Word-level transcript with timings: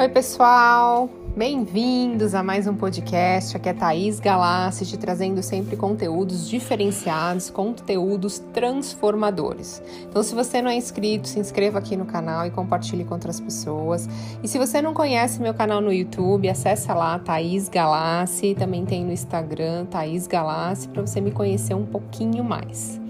Oi, 0.00 0.08
pessoal! 0.08 1.10
Bem-vindos 1.36 2.34
a 2.34 2.42
mais 2.42 2.66
um 2.66 2.74
podcast. 2.74 3.56
Aqui 3.56 3.68
é 3.68 3.72
Thaís 3.72 4.18
Galassi, 4.18 4.86
te 4.86 4.96
trazendo 4.96 5.42
sempre 5.42 5.76
conteúdos 5.76 6.48
diferenciados, 6.48 7.50
conteúdos 7.50 8.38
transformadores. 8.52 9.82
Então, 10.08 10.22
se 10.22 10.34
você 10.34 10.60
não 10.60 10.70
é 10.70 10.74
inscrito, 10.74 11.28
se 11.28 11.38
inscreva 11.38 11.78
aqui 11.78 11.96
no 11.96 12.06
canal 12.06 12.46
e 12.46 12.50
compartilhe 12.50 13.04
com 13.04 13.14
outras 13.14 13.38
pessoas. 13.38 14.08
E 14.42 14.48
se 14.48 14.58
você 14.58 14.82
não 14.82 14.94
conhece 14.94 15.40
meu 15.40 15.54
canal 15.54 15.80
no 15.80 15.92
YouTube, 15.92 16.48
acessa 16.48 16.94
lá 16.94 17.18
Thaís 17.18 17.68
Galassi, 17.68 18.56
também 18.58 18.84
tem 18.84 19.04
no 19.04 19.12
Instagram 19.12 19.86
Thaís 19.86 20.26
Galassi 20.26 20.88
para 20.88 21.02
você 21.02 21.20
me 21.20 21.30
conhecer 21.30 21.74
um 21.74 21.86
pouquinho 21.86 22.42
mais. 22.42 23.00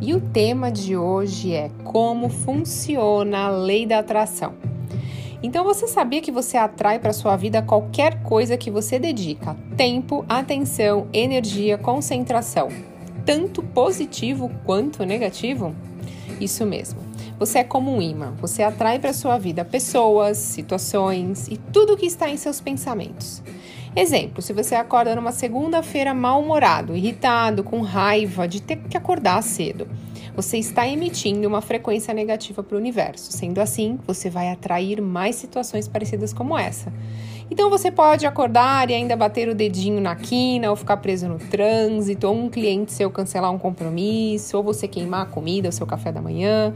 E 0.00 0.14
o 0.14 0.20
tema 0.20 0.70
de 0.70 0.96
hoje 0.96 1.52
é 1.52 1.70
como 1.84 2.28
funciona 2.28 3.46
a 3.46 3.50
lei 3.50 3.86
da 3.86 3.98
atração. 3.98 4.54
Então 5.42 5.64
você 5.64 5.86
sabia 5.86 6.20
que 6.20 6.32
você 6.32 6.56
atrai 6.56 6.98
para 6.98 7.12
sua 7.12 7.36
vida 7.36 7.62
qualquer 7.62 8.22
coisa 8.22 8.56
que 8.56 8.70
você 8.70 8.98
dedica 8.98 9.56
tempo, 9.76 10.24
atenção, 10.28 11.06
energia, 11.12 11.78
concentração, 11.78 12.68
tanto 13.24 13.62
positivo 13.62 14.50
quanto 14.64 15.04
negativo? 15.04 15.74
Isso 16.40 16.66
mesmo. 16.66 17.00
Você 17.38 17.60
é 17.60 17.64
como 17.64 17.94
um 17.94 18.02
imã. 18.02 18.34
Você 18.40 18.64
atrai 18.64 18.98
para 18.98 19.12
sua 19.12 19.38
vida 19.38 19.64
pessoas, 19.64 20.38
situações 20.38 21.46
e 21.46 21.56
tudo 21.56 21.96
que 21.96 22.06
está 22.06 22.28
em 22.28 22.36
seus 22.36 22.60
pensamentos. 22.60 23.40
Exemplo, 24.00 24.40
se 24.40 24.52
você 24.52 24.76
acorda 24.76 25.16
numa 25.16 25.32
segunda-feira 25.32 26.14
mal-humorado, 26.14 26.96
irritado, 26.96 27.64
com 27.64 27.80
raiva 27.80 28.46
de 28.46 28.62
ter 28.62 28.76
que 28.76 28.96
acordar 28.96 29.42
cedo, 29.42 29.88
você 30.36 30.56
está 30.56 30.86
emitindo 30.86 31.48
uma 31.48 31.60
frequência 31.60 32.14
negativa 32.14 32.62
para 32.62 32.76
o 32.76 32.78
universo. 32.78 33.32
Sendo 33.32 33.60
assim, 33.60 33.98
você 34.06 34.30
vai 34.30 34.52
atrair 34.52 35.02
mais 35.02 35.34
situações 35.34 35.88
parecidas 35.88 36.32
como 36.32 36.56
essa. 36.56 36.92
Então 37.50 37.68
você 37.68 37.90
pode 37.90 38.24
acordar 38.24 38.88
e 38.88 38.94
ainda 38.94 39.16
bater 39.16 39.48
o 39.48 39.54
dedinho 39.54 40.00
na 40.00 40.14
quina, 40.14 40.70
ou 40.70 40.76
ficar 40.76 40.98
preso 40.98 41.26
no 41.26 41.40
trânsito, 41.40 42.28
ou 42.28 42.36
um 42.36 42.48
cliente 42.48 42.92
seu 42.92 43.10
cancelar 43.10 43.50
um 43.50 43.58
compromisso, 43.58 44.58
ou 44.58 44.62
você 44.62 44.86
queimar 44.86 45.22
a 45.22 45.26
comida, 45.26 45.70
o 45.70 45.72
seu 45.72 45.88
café 45.88 46.12
da 46.12 46.22
manhã, 46.22 46.72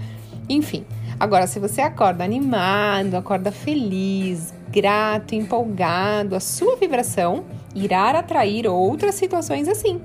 enfim. 0.52 0.84
Agora, 1.18 1.46
se 1.46 1.58
você 1.58 1.80
acorda 1.80 2.24
animado, 2.24 3.14
acorda 3.14 3.52
feliz, 3.52 4.52
grato, 4.70 5.34
empolgado, 5.34 6.34
a 6.34 6.40
sua 6.40 6.76
vibração 6.76 7.44
irá 7.74 8.10
atrair 8.10 8.66
outras 8.66 9.14
situações 9.14 9.68
assim. 9.68 10.00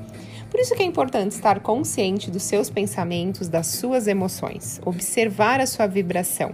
Por 0.49 0.59
isso 0.59 0.75
que 0.75 0.83
é 0.83 0.85
importante 0.85 1.31
estar 1.31 1.59
consciente 1.59 2.31
dos 2.31 2.43
seus 2.43 2.69
pensamentos, 2.69 3.49
das 3.49 3.67
suas 3.67 4.07
emoções, 4.07 4.79
observar 4.85 5.59
a 5.59 5.67
sua 5.67 5.87
vibração. 5.87 6.53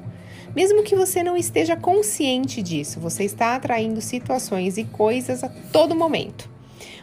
Mesmo 0.55 0.83
que 0.83 0.95
você 0.95 1.23
não 1.23 1.35
esteja 1.35 1.75
consciente 1.75 2.61
disso, 2.61 2.99
você 2.99 3.23
está 3.23 3.55
atraindo 3.55 4.01
situações 4.01 4.77
e 4.77 4.83
coisas 4.83 5.43
a 5.43 5.49
todo 5.71 5.95
momento. 5.95 6.52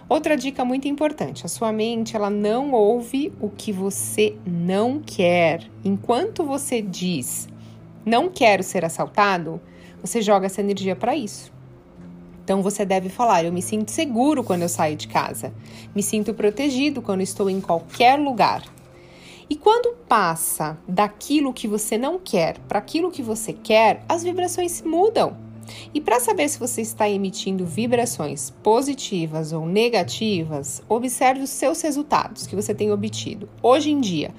Outra 0.09 0.37
dica 0.37 0.65
muito 0.65 0.89
importante: 0.89 1.47
a 1.47 1.49
sua 1.49 1.73
mente 1.73 2.17
ela 2.17 2.31
não 2.31 2.73
ouve 2.73 3.33
o 3.41 3.49
que 3.49 3.73
você 3.73 4.37
não 4.47 5.01
quer. 5.01 5.69
Enquanto 5.85 6.45
você 6.45 6.83
diz 6.83 7.49
não 8.05 8.29
quero 8.29 8.63
ser 8.63 8.85
assaltado, 8.85 9.61
você 10.03 10.23
joga 10.23 10.47
essa 10.47 10.61
energia 10.61 10.97
para 10.97 11.15
isso. 11.15 11.53
Então 12.43 12.63
você 12.63 12.85
deve 12.85 13.09
falar: 13.09 13.45
Eu 13.45 13.53
me 13.53 13.63
sinto 13.63 13.91
seguro 13.91 14.43
quando 14.43 14.63
eu 14.63 14.69
saio 14.69 14.97
de 14.97 15.07
casa, 15.07 15.53
me 15.95 16.03
sinto 16.03 16.35
protegido 16.35 17.03
quando 17.03 17.21
estou 17.21 17.49
em 17.49 17.61
qualquer 17.61 18.19
lugar. 18.19 18.65
E 19.49 19.57
quando 19.57 19.97
passa 20.09 20.79
daquilo 20.87 21.53
que 21.53 21.67
você 21.67 21.99
não 21.99 22.19
quer 22.19 22.59
para 22.69 22.79
aquilo 22.79 23.11
que 23.11 23.23
você 23.23 23.53
quer, 23.53 24.05
as 24.09 24.23
vibrações 24.23 24.81
mudam. 24.83 25.37
E 25.93 26.01
para 26.01 26.21
saber 26.21 26.49
se 26.49 26.59
você 26.59 26.81
está 26.81 27.09
emitindo 27.09 27.65
vibrações 27.65 28.51
positivas 28.63 29.53
ou 29.53 29.67
negativas, 29.67 30.83
observe 30.89 31.43
os 31.43 31.51
seus 31.51 31.81
resultados 31.81 32.47
que 32.47 32.57
você 32.57 32.75
tem 32.75 32.93
obtido 32.93 33.49
hoje 33.63 33.91
em 33.91 34.01
dia. 34.01 34.33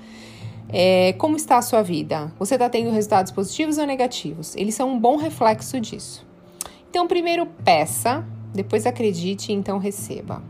É, 0.69 1.13
como 1.13 1.35
está 1.35 1.57
a 1.57 1.61
sua 1.61 1.81
vida? 1.81 2.33
Você 2.39 2.55
está 2.55 2.69
tendo 2.69 2.91
resultados 2.91 3.31
positivos 3.31 3.77
ou 3.77 3.85
negativos? 3.85 4.55
Eles 4.55 4.73
são 4.75 4.89
um 4.89 4.99
bom 4.99 5.17
reflexo 5.17 5.79
disso. 5.79 6.25
Então, 6.89 7.07
primeiro 7.07 7.45
peça, 7.45 8.25
depois 8.53 8.85
acredite 8.85 9.51
e 9.51 9.55
então 9.55 9.77
receba. 9.77 10.41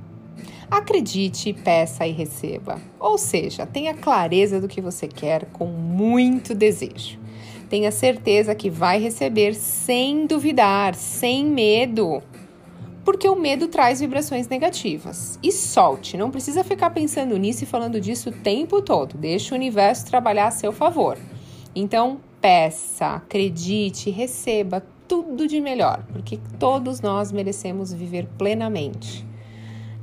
Acredite, 0.69 1.53
peça 1.53 2.07
e 2.07 2.11
receba. 2.11 2.79
Ou 2.99 3.17
seja, 3.17 3.65
tenha 3.65 3.93
clareza 3.93 4.61
do 4.61 4.67
que 4.67 4.79
você 4.79 5.07
quer 5.07 5.45
com 5.51 5.67
muito 5.67 6.55
desejo. 6.55 7.20
Tenha 7.71 7.89
certeza 7.89 8.53
que 8.53 8.69
vai 8.69 8.99
receber 8.99 9.55
sem 9.55 10.25
duvidar, 10.25 10.93
sem 10.93 11.45
medo. 11.45 12.21
Porque 13.05 13.29
o 13.29 13.39
medo 13.39 13.69
traz 13.69 14.01
vibrações 14.01 14.49
negativas. 14.49 15.39
E 15.41 15.53
solte, 15.53 16.17
não 16.17 16.29
precisa 16.29 16.65
ficar 16.65 16.89
pensando 16.89 17.37
nisso 17.37 17.63
e 17.63 17.65
falando 17.65 18.01
disso 18.01 18.27
o 18.27 18.33
tempo 18.33 18.81
todo. 18.81 19.17
Deixa 19.17 19.55
o 19.55 19.57
universo 19.57 20.05
trabalhar 20.05 20.47
a 20.47 20.51
seu 20.51 20.73
favor. 20.73 21.17
Então, 21.73 22.19
peça, 22.41 23.15
acredite, 23.15 24.09
receba 24.09 24.85
tudo 25.07 25.47
de 25.47 25.61
melhor, 25.61 26.03
porque 26.11 26.41
todos 26.59 26.99
nós 26.99 27.31
merecemos 27.31 27.93
viver 27.93 28.27
plenamente. 28.37 29.25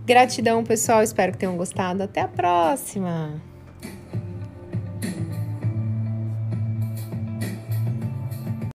Gratidão, 0.06 0.64
pessoal. 0.64 1.02
Espero 1.02 1.32
que 1.32 1.38
tenham 1.38 1.58
gostado. 1.58 2.02
Até 2.02 2.22
a 2.22 2.28
próxima! 2.28 3.57